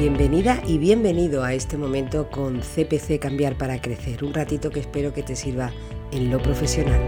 [0.00, 5.12] Bienvenida y bienvenido a este momento con CPC Cambiar para Crecer, un ratito que espero
[5.12, 5.74] que te sirva
[6.10, 7.02] en lo profesional.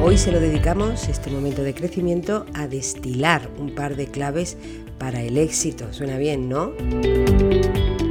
[0.00, 4.56] Hoy se lo dedicamos, este momento de crecimiento, a destilar un par de claves
[4.96, 5.92] para el éxito.
[5.92, 6.72] Suena bien, ¿no?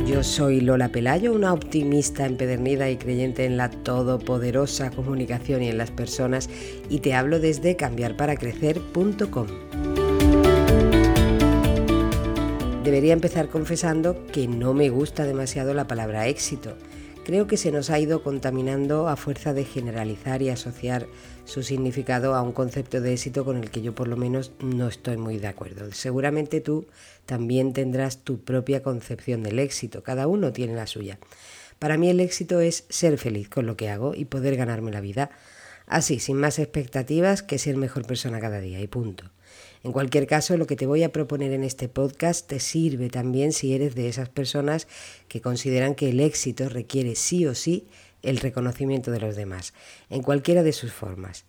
[0.05, 5.79] Yo soy Lola Pelayo, una optimista empedernida y creyente en la todopoderosa comunicación y en
[5.79, 6.51] las personas,
[6.87, 9.47] y te hablo desde cambiarparacrecer.com.
[12.87, 16.77] Debería empezar confesando que no me gusta demasiado la palabra éxito.
[17.25, 21.05] Creo que se nos ha ido contaminando a fuerza de generalizar y asociar
[21.43, 24.87] su significado a un concepto de éxito con el que yo por lo menos no
[24.87, 25.91] estoy muy de acuerdo.
[25.91, 26.87] Seguramente tú
[27.25, 31.19] también tendrás tu propia concepción del éxito, cada uno tiene la suya.
[31.79, 35.01] Para mí el éxito es ser feliz con lo que hago y poder ganarme la
[35.01, 35.29] vida,
[35.87, 39.25] así, sin más expectativas que ser mejor persona cada día y punto.
[39.83, 43.53] En cualquier caso, lo que te voy a proponer en este podcast te sirve también
[43.53, 44.87] si eres de esas personas
[45.27, 47.87] que consideran que el éxito requiere sí o sí
[48.23, 49.73] el reconocimiento de los demás,
[50.09, 51.45] en cualquiera de sus formas.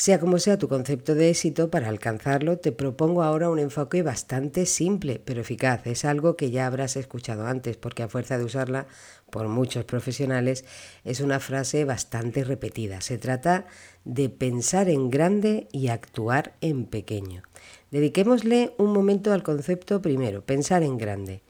[0.00, 4.64] Sea como sea tu concepto de éxito, para alcanzarlo te propongo ahora un enfoque bastante
[4.64, 5.86] simple pero eficaz.
[5.86, 8.86] Es algo que ya habrás escuchado antes porque a fuerza de usarla
[9.28, 10.64] por muchos profesionales
[11.04, 13.02] es una frase bastante repetida.
[13.02, 13.66] Se trata
[14.06, 17.42] de pensar en grande y actuar en pequeño.
[17.90, 21.42] Dediquémosle un momento al concepto primero, pensar en grande.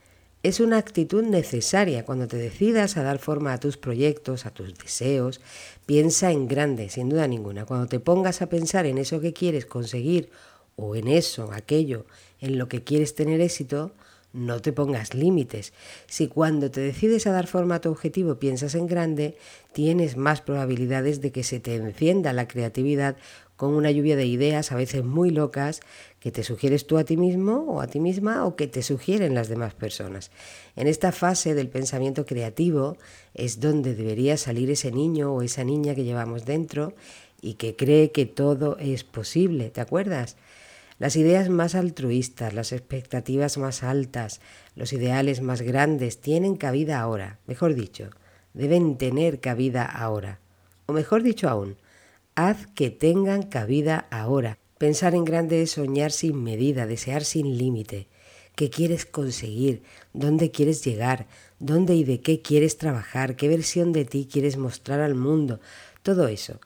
[0.43, 4.73] Es una actitud necesaria cuando te decidas a dar forma a tus proyectos, a tus
[4.73, 5.39] deseos.
[5.85, 7.65] Piensa en grande, sin duda ninguna.
[7.65, 10.31] Cuando te pongas a pensar en eso que quieres conseguir
[10.75, 12.07] o en eso, aquello
[12.39, 13.91] en lo que quieres tener éxito,
[14.33, 15.73] no te pongas límites.
[16.07, 19.37] Si cuando te decides a dar forma a tu objetivo piensas en grande,
[19.73, 23.15] tienes más probabilidades de que se te encienda la creatividad
[23.61, 25.81] con una lluvia de ideas, a veces muy locas,
[26.19, 29.35] que te sugieres tú a ti mismo o a ti misma o que te sugieren
[29.35, 30.31] las demás personas.
[30.75, 32.97] En esta fase del pensamiento creativo
[33.35, 36.95] es donde debería salir ese niño o esa niña que llevamos dentro
[37.39, 40.37] y que cree que todo es posible, ¿te acuerdas?
[40.97, 44.41] Las ideas más altruistas, las expectativas más altas,
[44.75, 48.09] los ideales más grandes tienen cabida ahora, mejor dicho,
[48.55, 50.39] deben tener cabida ahora.
[50.87, 51.77] O mejor dicho aún,
[52.35, 54.57] haz que tengan cabida ahora.
[54.77, 58.07] Pensar en grande es soñar sin medida, desear sin límite.
[58.55, 59.83] ¿Qué quieres conseguir?
[60.13, 61.27] ¿Dónde quieres llegar?
[61.59, 63.35] ¿Dónde y de qué quieres trabajar?
[63.35, 65.59] ¿Qué versión de ti quieres mostrar al mundo?
[66.03, 66.59] Todo eso.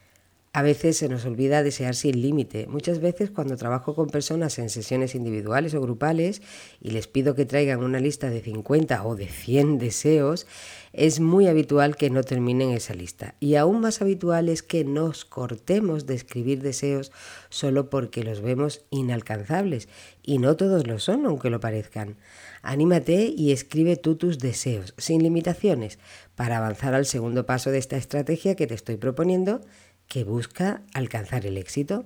[0.56, 2.66] A veces se nos olvida desear sin límite.
[2.68, 6.42] Muchas veces cuando trabajo con personas en sesiones individuales o grupales
[6.80, 10.48] y les pido que traigan una lista de 50 o de 100 deseos,
[10.94, 13.36] es muy habitual que no terminen esa lista.
[13.42, 17.12] Y aún más habitual es que nos cortemos de escribir deseos
[17.50, 19.90] solo porque los vemos inalcanzables.
[20.24, 22.16] Y no todos lo son, aunque lo parezcan.
[22.62, 26.00] Anímate y escribe tú tus deseos, sin limitaciones,
[26.36, 29.60] para avanzar al segundo paso de esta estrategia que te estoy proponiendo
[30.08, 32.06] que busca alcanzar el éxito.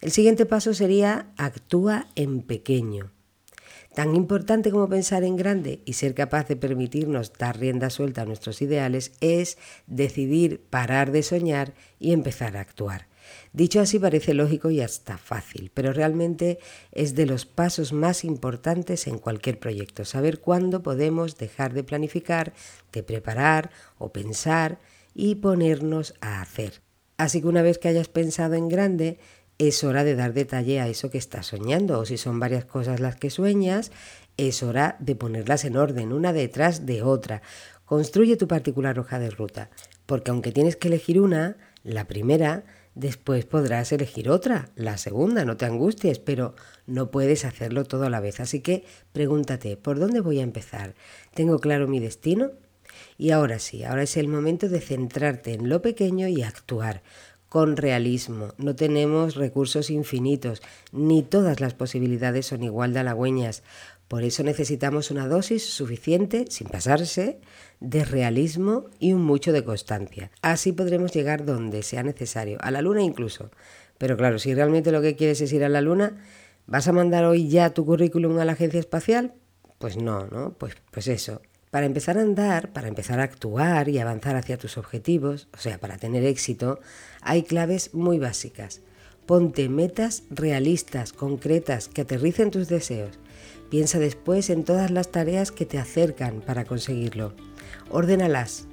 [0.00, 3.12] El siguiente paso sería actúa en pequeño.
[3.94, 8.26] Tan importante como pensar en grande y ser capaz de permitirnos dar rienda suelta a
[8.26, 13.08] nuestros ideales es decidir parar de soñar y empezar a actuar.
[13.52, 16.58] Dicho así parece lógico y hasta fácil, pero realmente
[16.92, 22.52] es de los pasos más importantes en cualquier proyecto, saber cuándo podemos dejar de planificar,
[22.92, 24.78] de preparar o pensar
[25.14, 26.82] y ponernos a hacer.
[27.18, 29.18] Así que una vez que hayas pensado en grande,
[29.58, 31.98] es hora de dar detalle a eso que estás soñando.
[31.98, 33.90] O si son varias cosas las que sueñas,
[34.36, 37.42] es hora de ponerlas en orden, una detrás de otra.
[37.84, 39.70] Construye tu particular hoja de ruta,
[40.06, 42.64] porque aunque tienes que elegir una, la primera,
[42.94, 46.54] después podrás elegir otra, la segunda, no te angusties, pero
[46.86, 48.38] no puedes hacerlo todo a la vez.
[48.38, 50.94] Así que pregúntate, ¿por dónde voy a empezar?
[51.34, 52.52] ¿Tengo claro mi destino?
[53.16, 57.02] Y ahora sí, ahora es el momento de centrarte en lo pequeño y actuar
[57.48, 58.54] con realismo.
[58.58, 60.62] No tenemos recursos infinitos,
[60.92, 63.62] ni todas las posibilidades son igual de halagüeñas.
[64.06, 67.40] Por eso necesitamos una dosis suficiente, sin pasarse,
[67.80, 70.30] de realismo y un mucho de constancia.
[70.40, 73.50] Así podremos llegar donde sea necesario, a la luna incluso.
[73.98, 76.16] Pero claro, si realmente lo que quieres es ir a la luna,
[76.66, 79.34] ¿vas a mandar hoy ya tu currículum a la agencia espacial?
[79.78, 80.54] Pues no, ¿no?
[80.54, 81.42] Pues, pues eso.
[81.70, 85.78] Para empezar a andar, para empezar a actuar y avanzar hacia tus objetivos, o sea,
[85.78, 86.80] para tener éxito,
[87.20, 88.80] hay claves muy básicas.
[89.26, 93.18] Ponte metas realistas, concretas, que aterricen tus deseos.
[93.68, 97.34] Piensa después en todas las tareas que te acercan para conseguirlo.
[97.90, 98.66] Ordénalas,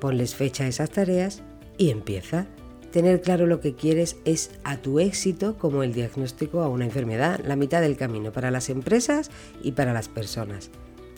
[0.00, 1.42] ponles fecha a esas tareas
[1.76, 2.46] y empieza.
[2.92, 7.40] Tener claro lo que quieres es a tu éxito como el diagnóstico a una enfermedad,
[7.44, 9.30] la mitad del camino para las empresas
[9.62, 10.70] y para las personas.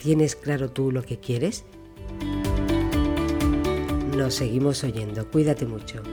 [0.05, 1.63] ¿Tienes claro tú lo que quieres?
[4.15, 5.27] Nos seguimos oyendo.
[5.31, 6.03] Cuídate mucho.